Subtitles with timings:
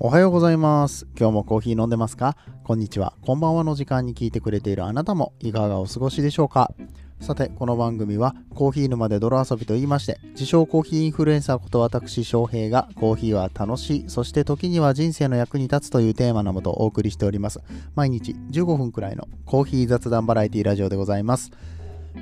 [0.00, 1.08] おはようございます。
[1.18, 2.36] 今日もコーヒー飲んでますか？
[2.62, 3.14] こんにちは。
[3.22, 6.72] こんばんはの時間に聞いてくれているあなたもいかがお過ごしでしょうか？
[7.18, 17.60] さて、この番組はコーヒー沼で泥遊びと言いまして、自称コーヒーインフルエンサーこと私翔平がコーヒーは楽しい、そして時には人生の役に立つというテーマのもとお送りしております。
[17.96, 21.50] 毎日15分くらいのコーヒー雑談バラエティラジオでございます。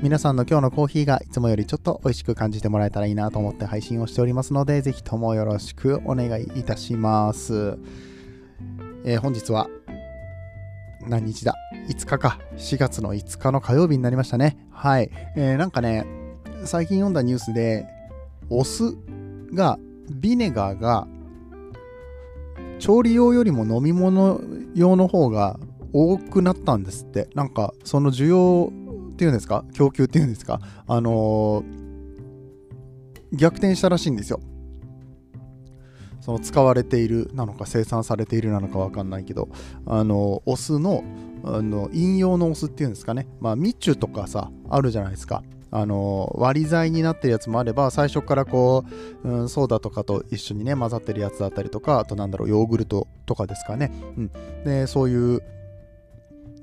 [0.02, 7.78] 皆さんの今日のコーヒーがいつもよりちょっと美味しく感じてもらえたらいいなと思って配信をしておりますので、ぜひともよろしくお願いいたします。
[9.04, 9.68] えー本日は
[11.08, 11.54] 何日だ
[11.88, 12.38] ?5 日か。
[12.56, 14.58] 4月の5日の火曜日になりましたね。
[14.70, 15.10] はい。
[15.34, 16.04] えーなんかね、
[16.64, 17.86] 最近読んだニュースで、
[18.50, 18.96] お酢
[19.54, 19.78] が、
[20.10, 21.08] ビネガーが、
[22.78, 24.40] 調理用よりも飲み物
[24.74, 25.58] 用の方が
[25.94, 27.30] 多くなったんですって。
[27.34, 28.70] なんか、その需要
[29.16, 29.64] っていうんですか？
[29.72, 30.60] 供給っていうんですか？
[30.86, 31.86] あのー
[33.32, 34.40] 逆転したらしいんですよ。
[36.20, 39.48] その使われているなのか生産されているなのかわかんないけど
[39.84, 41.02] あのお酢の
[41.44, 43.26] あの飲用のお酢っていうんですかね？
[43.40, 45.42] まあミチュとかさあるじゃないですか。
[45.72, 48.84] あの割り剤になってるやつもあれば最初からこ
[49.24, 54.30] う、うん、ソーダとかと一緒にね混ざってるやつだったりとかあとなんだろうヨーグルトとかですかね、うん、
[54.64, 55.42] でそういう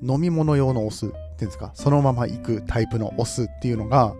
[0.04, 1.72] 飲み物用のお酢っていうんですか？
[1.74, 4.14] そのままいくタイプのお酢っていうのが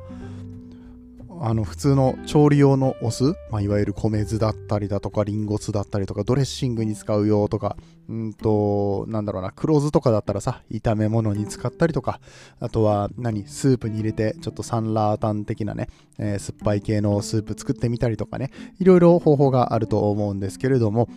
[1.42, 7.76] あの普通の調理用のお酢、まあ、いわゆる米酢だったりだとかリンゴ酢だったりとかドレッシングに使うよとか
[8.08, 12.22] うんとなんだろうな黒酢とかだったらさ炒め物に使ったりとか
[12.62, 21.10] あとは何スープに入れてちょっとサンラータン的なね、えー酸っぱい系のスープ作ってみたりとかねいろいろ方法があると思うんですけれども、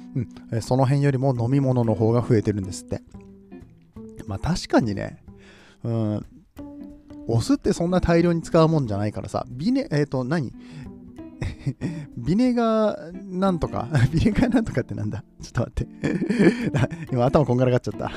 [0.51, 3.01] うんその辺よりも飲み物の方が増えてるんですって。
[4.27, 5.23] まあ確かにね
[5.85, 6.27] うん
[7.29, 10.53] お酢ってそんな大量に使うもんじゃないからさ、ビネ、えっ、と、何？
[12.17, 15.25] ビネガーなんとか ビネガーなんとかってなんだ？
[15.43, 17.09] ちょっと待って。
[17.13, 18.13] 今頭こんがらがっちゃった。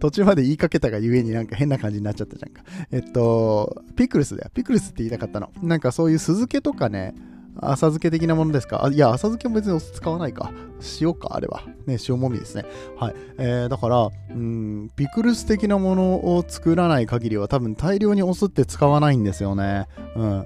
[0.00, 2.64] 途中まで言いかけたがゆえになんか変な感じになっちゃったじゃんか。
[2.90, 4.50] えっと、ピクルスだよ。
[4.52, 5.52] ピクルスって言いたかったの。
[5.62, 7.14] なんかそういう酢漬けとかね、
[7.60, 8.84] 浅漬け的なものですか？
[8.84, 10.50] あいや、浅漬けも別にお酢使わないか。
[11.00, 11.62] 塩か、あれは。
[11.86, 12.64] ね、塩もみですね。
[12.98, 13.14] はい。
[13.38, 19.86] えーだから、うん、ピクルス的なものを作らない限りは多分大量にお酢って使わないんですよね。
[20.14, 20.40] うん。
[20.40, 20.44] っ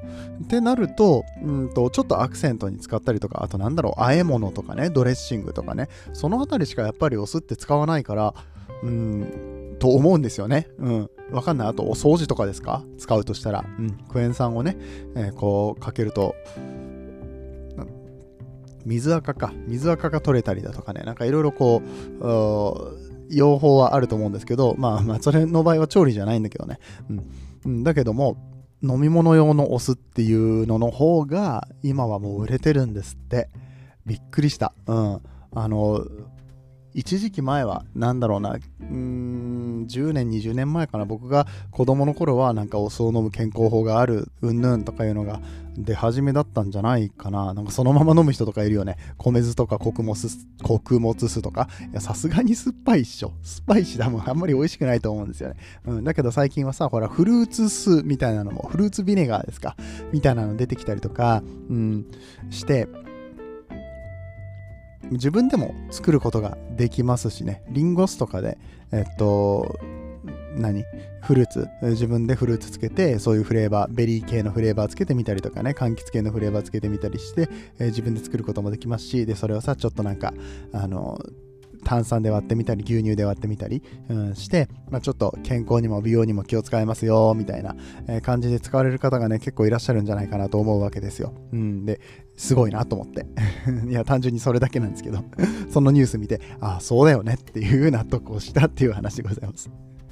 [0.48, 8.34] てなると、うんと、ちょっとアクセントに使ったりとか、あとなんだろう、和え物とかね、ドレッシングとかね、そのあたりしかやっぱりお酢って使わないから、
[8.82, 10.68] うん、と思うんですよね。
[10.78, 11.10] うん。
[11.32, 11.68] わかんない。
[11.68, 12.82] あと、お掃除とかですか？
[12.98, 13.64] 使うとしたら。
[13.78, 13.90] うん。
[14.08, 14.76] クエン酸をね、
[15.14, 16.34] えーこうかけると、
[18.90, 19.52] 水垢か。
[19.68, 26.80] 水垢が取れたりだとかね、なんかいろいろこう、用法はあると思うんですけど、まあまあ、それの場合は調理じゃないんだけどね。
[27.64, 28.36] うん、だけども、
[28.82, 33.48] 飲み物用のお酢っていうのの方が、今はもう売れてるんですって。
[34.06, 34.72] びっくりした。
[34.86, 35.20] うん。
[35.52, 36.04] あの、
[36.94, 45.40] 一時期前は、なんだろうな、うーん、10年、20年前かな、僕が子供の頃は、なんかお酢を飲む健康法がある、うんぬんとかいうのが
[45.76, 47.54] 出始めだったんじゃないかな。
[47.54, 48.96] なんかそのまま飲む人とかいるよね。
[49.18, 51.68] 米酢とか穀物酢、穀物酢とか。
[51.98, 53.32] さすがに酸っぱいっしょ。
[53.42, 55.56] 酸っぱいし、多分あんまり美味しくないと思うんですよね。
[55.86, 59.76] うん、だけど最近はさ、ほら、フルーツ酢みたいなのも、フルーツビネガーですか。
[60.12, 62.06] みたいなの出てきたりとか、うん、
[62.50, 62.88] して、
[65.10, 68.58] 自分でも作ることができますしね、リンゴ酢とかで、
[68.92, 69.78] えっと、
[70.56, 70.84] 何？
[71.22, 71.68] フルーツ？
[71.82, 75.70] 自分でフルーツつけてそういうフレーバーベリー系のフレーバーつけてみたりとかね。
[75.70, 80.32] 柑橘系のフレーバーつけてみたりして、えー自分で作ることもできますしでそれをさちょっとなんか
[80.72, 81.18] あの
[81.82, 87.74] 炭酸で割ってみたり牛乳で割ってみたり、うん、して、まあ、ちょっと健康にも美容にも気を使えますよみたいな、
[88.20, 92.00] 感じで使われる方がね結構いらっしゃるんじゃないかなと思うわけですよ、うん、で
[92.40, 93.26] すごいなと思って。
[93.86, 95.22] いや単純にそれだけなんですけど。
[95.68, 99.70] そのニュース見てああそうだよねっていう納得をしたっていう話でございます。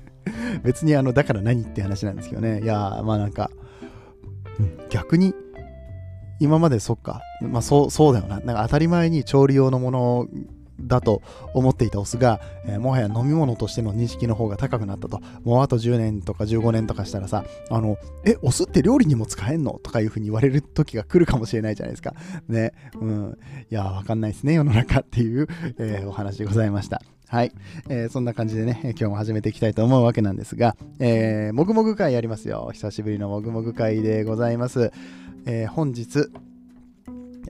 [0.62, 2.60] 別にあのだから何って話なんですけどね。
[2.62, 3.50] いやまあなんか、
[4.90, 5.34] 逆に
[6.38, 7.22] 今までそっか。
[7.40, 8.40] まあそうそうだよな。
[8.40, 10.28] なんか当たり前に調理用のもの
[10.80, 11.22] だと
[11.54, 15.20] 思っていたオスが、えーもはや飲み物としての認識の方が高くなったと。
[15.44, 22.14] もうあと10年とか15年とかしたらさ、あの、え、お酢って料理にも使えんのとかいう風に言われる時が来るかもしれないじゃないですか。
[22.48, 22.72] ね。
[23.00, 23.38] うん。
[23.70, 25.48] いや、わかんないですね、世の中っていう、
[25.78, 27.02] えーお話でございました。
[27.28, 27.52] はい、
[27.90, 32.70] えーそんな感じでね、えー今日も始めていきたいと思うわけなんですが、えーもぐもぐ会やりますよ。
[32.72, 34.92] 久しぶりのもぐもぐ会でございます。
[35.44, 36.30] えー本日、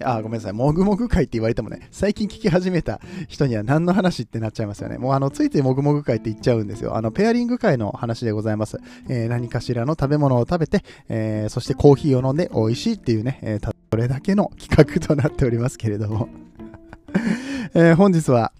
[0.02, 0.52] あ、ごめんなさい。
[0.52, 4.98] もぐもぐ会って言われてもね、最近聞き始めた人には何の話ってなっちゃいますよね。
[4.98, 6.96] もうあの、ついついもぐもぐ会って言っちゃうんですよ。
[6.96, 8.78] あの、ペアリング会の話でございます。
[9.08, 16.28] えー何かしらの食べ物を食べて、えーそしてコーヒーを飲んで美味しいっていうね、えーたそれだけの企画となっておりますけれども。
[17.74, 18.52] えー本日は、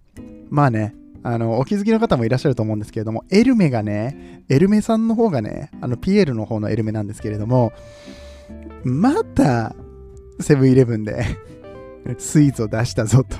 [0.51, 7.73] まあね、あの、お気づきの方もいらっしゃると思うんですけれども、エルメがね、エルメさんの方がね、あの、ピエールの方のエルメなんですけれども、
[8.85, 9.75] また、
[10.41, 11.25] セブンイレブンで、
[12.19, 13.37] スイーツを出したぞと。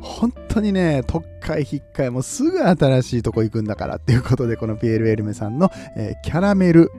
[0.00, 6.90] 本当にね、特会引っかい、もうすぐ新しいとこ行くんだからっていうことで、このピエール・エルメさんの、えーキャラメル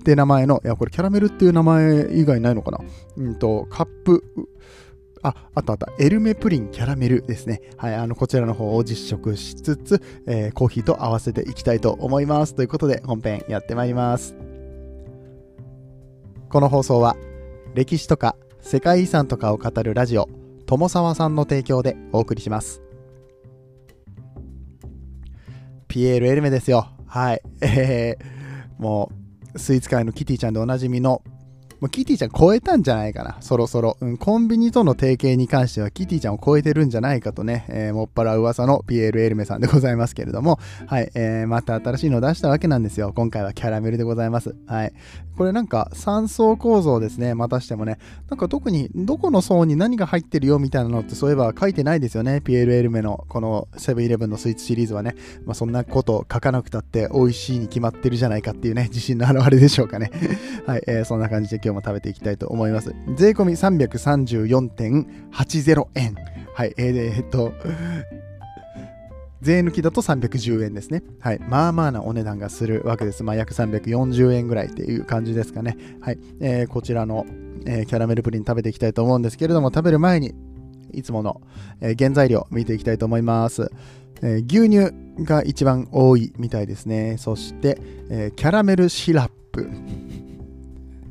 [0.00, 2.78] って名前の、いや、これキャラメルっていう名前以外ないのかな？
[3.16, 4.24] うんと、カップ、
[5.22, 5.88] あ、あったあった。
[5.98, 7.60] エルメプリンキャラメルですね。
[7.76, 12.54] はい、あの、こちらの方を実食しつつ、えーコーヒーと合わせていきたいと思います。
[12.54, 14.34] ということで、本編やってまいります。
[16.48, 17.16] この放送は、
[17.74, 20.28] 歴史とか世界遺産とかを語るラジオ、
[20.66, 22.82] 友沢さんの提供でお送りします。
[25.86, 26.88] ピエール・エルメですよ。
[27.06, 27.42] はい。
[27.60, 29.12] えー、も
[29.54, 31.22] う、スイーツ界のキティちゃんでおなじみの、
[31.80, 33.96] もうキティちゃん超えたんじゃないかな、そろそろ。
[34.00, 43.12] うん、コンビニとの提携に関してはキティちゃんを超えてるんじゃないかとね、えーもっぱら噂のピエール・エルメさんでございますけれども、はい、えーまた新しいのを出したわけなんですよ。
[43.14, 44.54] 今回はキャラメルでございます。
[44.66, 44.92] はい。
[45.36, 47.98] これなんか3層構造ですね、またしてもね。
[48.28, 52.42] なんか特にどこの層に何が入ってるよみたいなのってそういえば書いてないですよね。
[52.42, 55.14] ピエール・エルメのこのセブンイレブンのスイーツシリーズはね。
[55.46, 60.10] まあそんなこと書かなくたって美味しいに決まってるじゃないかっていうね、自信の表れでしょうかね。
[60.66, 62.94] はい、えーそんな感じで今日も食べていきたいと思います。
[63.16, 66.14] 税込み334.80円。
[66.54, 67.52] はい、えーえーっと、
[69.40, 71.02] 税抜きだと310円ですね。
[71.20, 71.38] はい。
[71.48, 73.22] まあまあなお値段がするわけです。
[73.24, 75.76] まあ約340円ぐらいっていう感じですかね。
[76.00, 76.18] はい。
[76.40, 77.24] えーこちらの、
[77.66, 80.34] えーキャラメルプリン食べていきたいと思うんですけれども、食べる前に、
[80.92, 81.40] いつもの、
[81.80, 83.70] えー原材料見ていきたいと思います。
[84.22, 84.92] えー牛乳
[85.24, 87.16] が一番多いみたいですね。
[87.18, 87.78] そして、
[88.10, 89.66] えーキャラメルシラップ。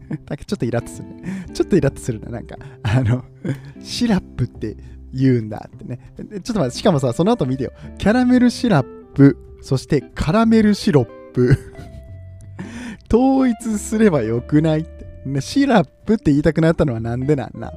[0.28, 1.46] なんかちょっとイラッとするね。
[1.54, 2.30] ちょっとイラッとするな。
[2.30, 3.24] なんか、あの、
[3.82, 4.76] シラップって
[5.14, 6.00] 言うんだってね。
[6.18, 7.72] ちょっと待って、しかもさ、その後見てよ。
[7.98, 11.58] キャラメルシラップ、そしてカラメルシロップ。
[13.12, 15.00] 統一すればよくないって。
[15.26, 17.74] ねシラップって言いたくなったのはなんでなんな。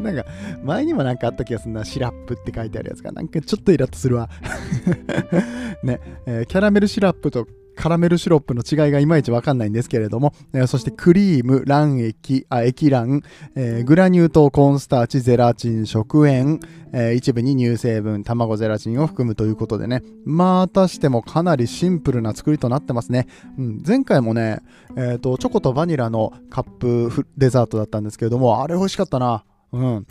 [0.00, 0.24] なんか、
[0.64, 1.84] 前にもなんかあった気がするな。
[1.84, 3.12] シラップって書いてあるやつが。
[3.12, 4.28] なんかちょっとイラッとするわ。
[5.82, 13.22] ね、えーキャラメルシラップとカラメルシロップの違いがいまいちわかんないんですけれども、えーそしてクリーム、卵液、あ液卵、
[13.54, 16.60] えーグラニュー糖、コーンスターチ、ゼラチン、食塩、
[16.92, 23.26] えー一部に乳成分、卵、ゼラチンを含むということでね、またしてもかなりシンプルな作りとなってますね。
[23.58, 24.60] うん、前回もね、
[24.96, 29.44] えーと、チョコとバニラのカップフデザートだったんですけれども、あれ美味しかったな。
[29.72, 30.06] うん。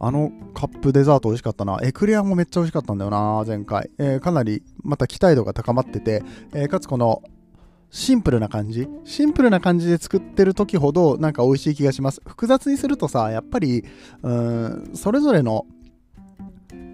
[0.00, 1.78] あのカップデザート美味しかったな。
[1.82, 3.90] エクレアもめっちゃ美味しかったんだよな、前回。
[3.98, 6.22] えーかなりまた期待度が高まってて、
[6.54, 7.22] えーかつこの
[7.90, 12.22] シンプルな感じシンプルな感じで作ってる時ほどなんか美味しい気がします。
[12.26, 13.84] 複雑にするとさ、やっぱり、
[14.22, 15.66] うん、それぞれの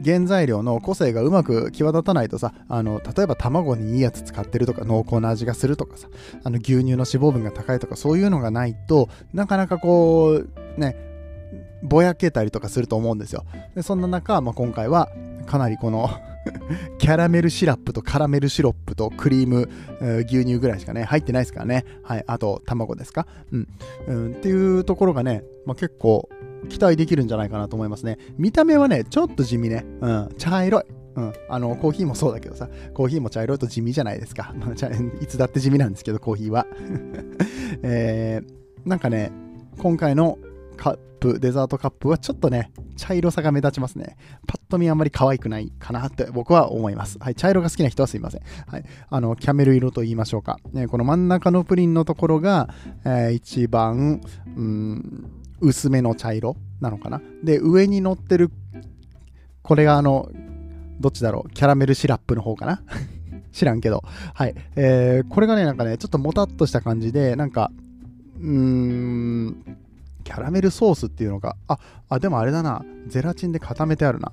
[0.04, 6.08] 原材料の個性がうまく際立たないとさあの例えば卵にいいやつ使ってるとか濃厚な味がするとかさ
[6.44, 10.42] あの牛乳の脂肪分が高いとかそういうのがないとなかなかこ
[10.76, 10.96] うね
[11.82, 13.44] ぼやけたりとかすると思うんですよ。
[13.74, 15.08] でそんな中、まあ、今回は
[15.46, 16.10] かなりこの
[16.98, 19.68] キャラメルシラップとカラメルシロップとクリーム、
[20.00, 21.84] えー牛乳ぐらいしかね入ってないですからね。
[22.02, 23.26] はいあと卵ですか。
[23.52, 23.68] うん、
[24.06, 26.28] うん、っていうところがね、まあ、結構
[26.68, 28.18] 期待できるんじゃないかなと思いますね。
[28.38, 30.84] 見た目はねちょっと地味ね、うん、茶色い。
[31.16, 34.52] うん、あのコーヒーもそうだけどさコーヒーも茶色いと地味じゃないですか、
[35.22, 36.66] いつだって地味なんですけどコーヒーは、
[37.82, 39.32] えーなんかね
[39.78, 40.38] 今回の
[40.76, 44.16] カップデザートカップはちょっとね茶色さが目立ちますね。
[44.46, 47.18] パッと見あんまり可愛くないかなって僕は思います。
[47.18, 48.42] はい茶色が好きな人はすいません。
[48.66, 52.68] はいあのキャメル色と言いましょうか、ね、この真ん中のプリンのところが、
[53.04, 54.20] えー一番
[54.56, 55.30] うん
[55.60, 57.22] 薄めの茶色なのかな。
[57.42, 58.50] で上に乗ってる
[59.62, 60.30] これがあの
[61.00, 61.50] どっちだろう？
[61.50, 62.82] キャラメルシラップの方かな？
[63.52, 64.02] 知らんけど。
[64.34, 67.70] はい、えーこれがねなんかねちょっともたっとした感じでなんか
[68.38, 69.78] うーん
[70.26, 71.78] キャラメルソースっていうのがあ
[72.08, 72.84] あでもあれだな。
[73.06, 74.32] ゼラチンで固めてあるな、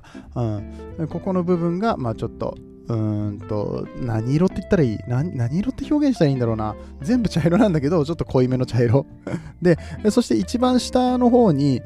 [0.97, 2.57] うん、ここの部分がまあちょっと
[2.88, 4.97] うーんと何色って言ったらいい？
[5.07, 6.75] 何色って表現したらいいんだろうな。
[7.01, 9.05] 全部茶色なんだけどちょっと濃いめの茶色。
[9.62, 9.77] で
[10.09, 11.83] そして一番下の方に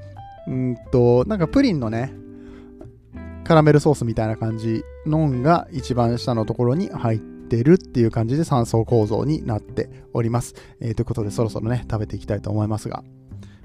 [0.47, 2.13] うんとなんかプリンのね
[3.43, 13.03] カラメルソースみたいな感じのんが一番下のところに入ってるっていう感じで3層構造になっております、えーということでそろそろね食べていきたいと思いますが。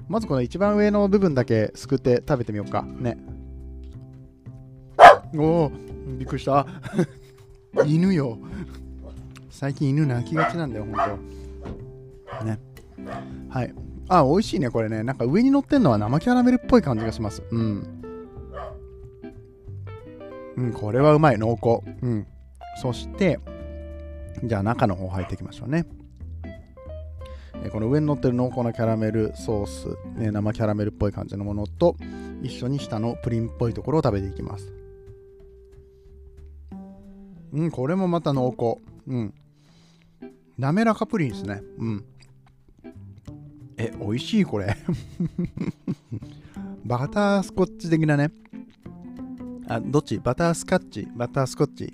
[0.07, 2.83] まずこの一番上の部分だけすくって食べてみようか。
[2.83, 3.17] ね。
[5.35, 5.71] おお
[6.17, 6.67] びっくりした。
[7.85, 8.37] 犬よ。
[9.49, 10.93] 最近犬鳴きがちなんだよほん
[12.39, 12.59] とね。
[13.49, 13.73] はい。
[14.09, 15.03] あ美味しいねこれね。
[15.03, 17.41] なんか上に乗ってんのは生キャラメルっぽい感じがします。
[17.51, 18.03] うん。
[20.55, 21.81] うん、これはうまい、濃厚。
[22.01, 22.27] うん。
[22.81, 23.39] そして、
[24.43, 25.85] じゃあ中の方入っていきましょうね。
[27.69, 31.95] この上に乗ってる濃厚なキャラメルソース、ね、生キャラメルっぽい感じのものと
[32.41, 34.73] 一緒に下のプリンっぽいところを食べていきます。
[37.53, 38.81] うん、これもまた濃厚。
[39.07, 39.33] うん。
[40.57, 41.61] 滑らかプリンですね。
[41.77, 42.05] うん。
[43.77, 44.75] え、美味しいこれ。
[46.85, 48.31] バタースコッチ的なね。
[49.67, 50.17] あ、どっち？
[50.19, 51.07] バタースカッチ？
[51.15, 51.93] バタースコッチ？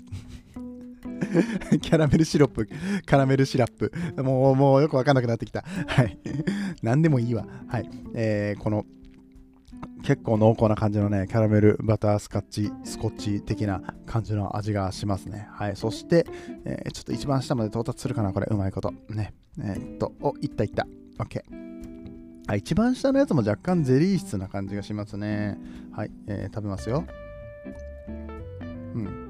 [1.80, 2.68] キャラメルシロップ、
[3.06, 3.92] カラメルシラップ。
[4.22, 5.64] もう、もうよくわかんなくなってきた。
[5.86, 6.18] はい。
[6.82, 7.46] 何でもいいわ。
[7.68, 7.90] はい。
[8.14, 8.86] えー、この、
[10.02, 15.48] 結構濃厚な感じのね、キャラメル、バタースカッチ、スコッチ的な感じの味がしますね。
[15.52, 15.76] はい。
[15.76, 16.26] そして、
[16.64, 18.92] えー、ちょっと一番下まで到達するかな、これ、うまいこと。
[19.08, 19.34] ね。
[19.58, 20.86] えー、っと、お、いったいった。
[21.18, 21.42] OK。
[22.46, 25.58] あ、一番下のやつも若干ゼリー質な感じがしますね。
[25.92, 26.10] はい。
[26.26, 27.04] えー、食べますよ。
[28.94, 29.29] うん。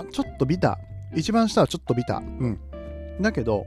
[0.00, 1.18] あ、ちょっとビター。
[1.18, 2.20] 一番下はちょっとビター。
[2.20, 2.60] うん。
[3.20, 3.66] だけど、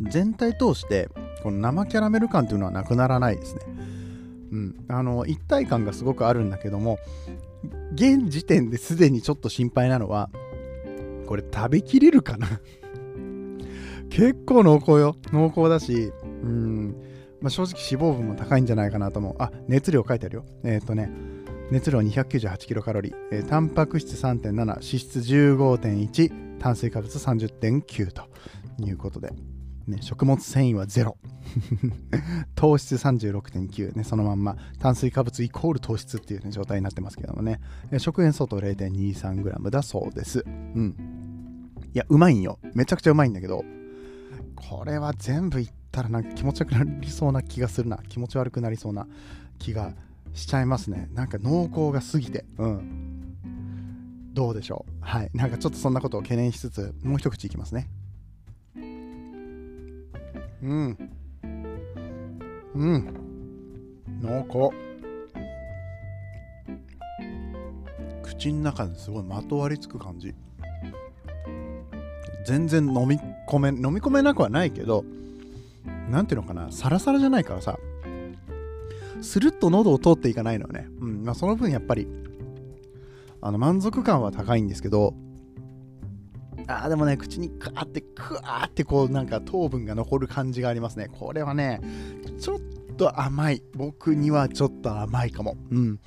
[0.00, 1.08] 全体通して、
[1.42, 3.60] この生キャラメル感っていうのはなくならないですね。
[4.52, 4.84] うん。
[4.88, 6.98] あの、一体感がすごくあるんだけども、
[7.94, 10.30] 現時点ですでにちょっと心配なのは、
[11.26, 12.48] これ食べきれるかな？
[14.10, 15.16] 結構濃厚よ。
[15.32, 16.96] 濃厚だし、うん。
[17.40, 19.34] まあ、正直脂肪分も高いんじゃないかなと思う。
[19.38, 20.44] あ、熱量書いてあるよ。
[20.64, 21.10] えっ、ー、とね、
[21.70, 28.24] 熱量298キロカロリー、えー、タンパク質3.7、脂質15.1、炭水化物30.9と
[28.78, 29.32] いうことで、
[29.86, 31.16] ね、食物繊維はゼロ。
[32.56, 37.60] 糖質36.9、ね、そのまんま炭水化物イコール糖質っていう、ね、状態になってますけどもね、
[37.92, 40.44] えー、食塩相当 0.23g だそうです。
[40.46, 40.96] うん。
[41.94, 42.58] いや、うまいんよ。
[42.74, 43.64] めちゃくちゃうまいんだけど、
[44.56, 47.98] これは全部いったらなんか気持ち悪くなりそうな気がするな。
[48.08, 49.06] 気持ち悪くなりそうな
[49.60, 49.94] 気が
[50.34, 51.08] しちゃいますね。
[51.12, 52.44] なんか濃厚が過ぎて。
[52.58, 53.36] うん。
[54.32, 54.92] どうでしょう。
[55.00, 55.30] はい。
[55.34, 57.88] なんかちょっとそんなことを懸念しつつ、もう一口いきますね。
[60.62, 61.10] うん。
[62.74, 63.14] うん。
[64.22, 64.76] 濃厚。
[68.22, 70.34] 口の中ですごいまとわりつく感じ。
[72.46, 73.18] 全然飲み
[73.48, 75.04] 込め、飲み込めなくはないけど、
[76.10, 77.78] なんていうのかな、サラサラじゃないからさ、
[79.22, 80.88] スルッと喉を通っていかないのよね。
[81.00, 81.24] うん。
[81.24, 82.08] まあ、その分やっぱり、
[83.40, 85.14] あの、満足感は高いんですけど、
[86.66, 91.08] あーでもね、口にカーって、クワーってこう、なんか糖分が残る感じがありますね。
[91.08, 91.80] これはね、
[92.38, 92.60] ちょっ
[92.96, 93.62] と甘い。
[93.74, 95.56] 僕にはちょっと甘いかも。
[95.70, 96.00] うん。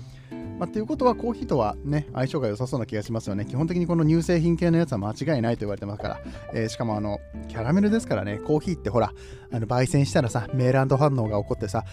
[0.63, 3.45] まあ、っていうことはコーヒーとはね、相性が良さそうな気がしますよね。
[3.45, 6.19] 基本的にこの乳製品系のやつは間違いないと言われてますから。
[6.53, 9.11] えー、しかもあの、キャラメルですからね、コーヒーってほら、
[9.51, 11.83] あの焙煎したらさ、メーランド反応が起こってさ、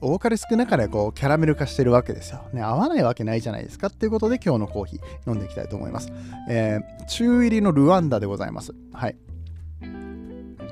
[0.00, 2.40] 多かれ少なかれこう、キャラメル化してるわけですよ。
[2.54, 3.88] ね、合わないわけないじゃないですか。
[3.88, 6.10] っていうことで今日のコーヒー飲んでいきたいと思います。
[6.48, 8.72] えー、中入りのルワンダでございます。
[8.94, 9.16] はい。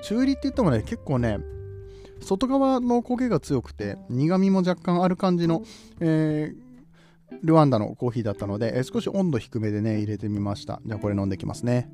[0.00, 1.40] 中入りって言ってもね、結構ね、
[2.24, 5.62] 外側の焦げが強くて苦みも若干ある感じの、
[6.00, 6.63] えー、
[7.43, 10.81] ルワンダのコーヒーだったので、え少し温度低めでね、入れてみました。
[10.85, 11.90] じゃあこれ飲んできますね。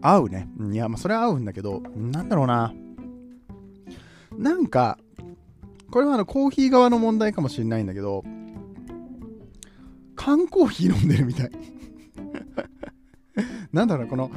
[0.00, 0.48] 合うね。
[0.72, 2.72] いや、まあそれは合うんだけど、なんだろうな。
[4.36, 4.98] なんか、
[5.90, 8.24] これはあのコーヒー側の問題かもしれないんだけど、
[10.14, 11.50] 缶コーヒー飲んでるみたい。
[13.72, 14.30] なんだろう、この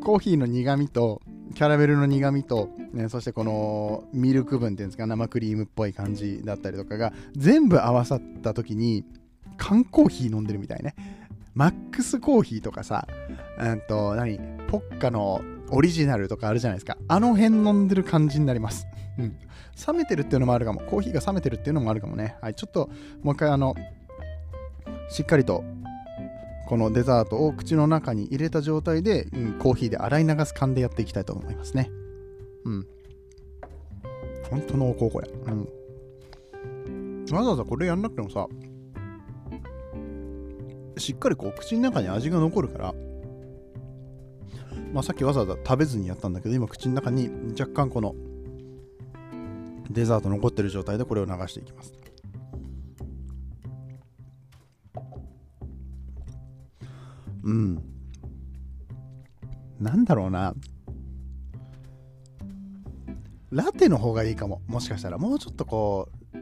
[0.00, 1.20] コーヒーの苦みと、
[1.52, 9.04] キャラメルの苦みと、ね、そしてこのミルク分っていうんですか生クリームっぽい感じだったりとかが全部合わさった時に
[9.56, 10.94] 缶コーヒー飲んでるみたいね。
[11.54, 13.06] マックスコーヒーとかさ
[13.58, 16.96] うんと何ポッカのオリジナルとかあるじゃないですか。
[17.08, 18.86] あの辺飲んでる感じになります。
[19.18, 19.36] うん。
[19.86, 20.80] 冷めてるっていうのもあるかも。
[20.80, 22.36] コーヒーが冷めてるっていうのもあるかもね。
[22.40, 22.90] はいちょっと
[23.22, 23.74] もう一回あの
[25.10, 25.64] しっかりと
[26.72, 31.90] このデザートを口の中に入れた状態で、うん、コーヒーで洗い流す感でやっていきたいと思いますね。
[32.64, 32.86] うん。
[34.48, 35.28] ほんと濃厚これ。
[35.28, 35.68] うん。
[37.30, 38.46] わざわざこれやんなくてもさ、
[40.96, 42.94] しっかりこう口の中に味が残るから、
[44.94, 48.14] まあ、さっきわざわざ食べずにやったんだけど、今口の中に若干この
[49.90, 51.92] デザート残ってる状態でこれを流していきます。
[57.42, 57.82] うん。
[59.80, 60.54] なんだろうな。
[63.50, 64.62] ラテの方がいいかも。
[64.66, 65.18] もしかしたら。
[65.18, 66.38] もうちょっとこう、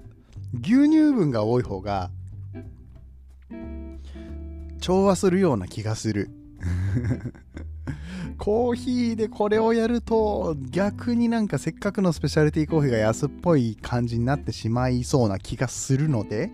[0.61, 2.11] 牛乳分が多い方が、
[4.81, 6.31] 調和するような気がする。
[8.39, 16.51] コーヒーでこれをやると逆になんかせっかくのスペシャリティコーヒーが安っぽい感じになってしまいそうな気がするので、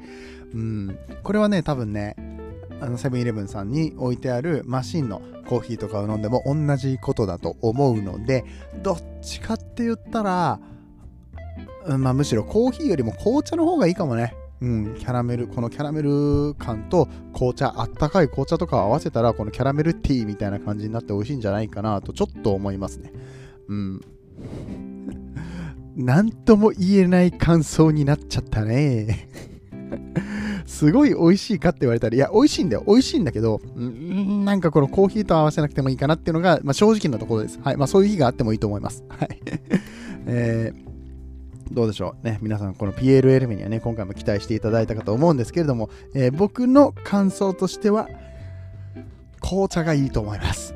[0.53, 2.17] うん、これはね多分ね
[2.81, 8.45] あのセブンイレブンさんに置いてあるマシンのコーヒーとかを飲んでも同じことだと思うので
[8.83, 10.61] どっちかって言ったら、
[11.87, 14.35] うんまあ、むしろコーヒーよりも紅茶の方がいいかもね。
[14.61, 23.13] うん、キャラメル、このキャラメル感と紅茶、あったかい紅茶とかを合わせたら、このキャラメルティーみたいな感じになって美味しいんじゃないかなと、ちょっと思いますね。
[23.69, 24.01] うん。
[25.95, 29.29] なんとも言えない感想になっちゃったね。
[30.67, 32.85] すごい美味しいかって言われたら、いや、美味しいんだよ。
[32.87, 37.61] 美味しいんだけど、んなんかこのコーヒーと合わせなくてもいいかなっていうのが、まあ、正直なところです。
[37.63, 37.77] はい。
[37.77, 39.05] まあ、そういう日があってもいいと思います。
[39.09, 39.41] はい。
[40.27, 40.87] えー
[41.69, 42.39] どうでしょうね。
[42.43, 48.09] 皆さん、この PLL メにはね、今回も期待していただいたかと思うんですけれども、えー、僕の感想としては、
[49.41, 50.75] 紅茶がいいと思います。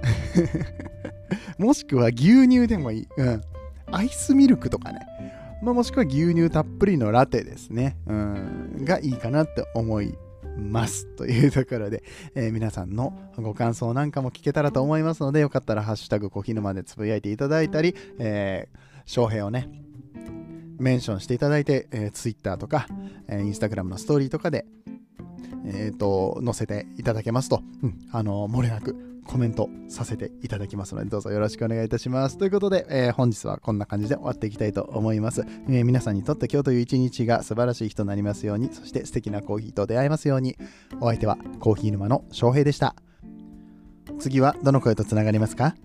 [1.59, 3.09] もしくは牛乳でもいい。
[3.17, 3.41] うん。
[3.93, 5.01] アイスミルクとかね。
[5.63, 7.97] まあ、もしくは牛乳たっぷりのラテですね。
[8.07, 8.85] うん。
[8.85, 10.15] がいいかなって思い
[10.57, 12.03] ますというところで、
[12.35, 19.69] えー、皆さんのご感想なんかも聞けたらと思いますので、よかったらハッシュタグコヒヌまでつぶやいていただいたり、えー、翔平をね、
[20.79, 22.87] メンションしていただいて、えー、Twitter とか、
[23.29, 24.65] えー、Instagram のストーリーとかで、
[25.67, 32.37] えっ、ー、と、載せていただけますと、うん、あの漏れなくコメントさせていただきますので、どうぞよろしくお願いいたします。
[32.37, 40.57] ということで、えー、本日はこんな感じで終わっていきたいと思います、えー、皆さんにとって今日という一日が素晴らしい日となりますように、そして素敵なコーヒーと出会えますように、
[41.01, 42.97] お相手はコーヒー沼の翔平でした。
[44.19, 45.77] 次はどの声とつながりますか？